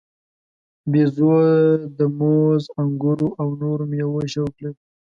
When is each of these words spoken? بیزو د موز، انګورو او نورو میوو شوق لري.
بیزو 0.91 1.31
د 1.97 1.99
موز، 2.17 2.63
انګورو 2.81 3.27
او 3.41 3.47
نورو 3.61 3.83
میوو 3.91 4.21
شوق 4.33 4.53
لري. 4.63 4.79